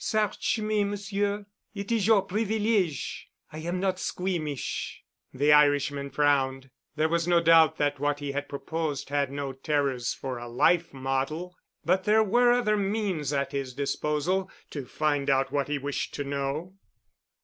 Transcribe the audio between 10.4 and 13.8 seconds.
life model. But there were other means at his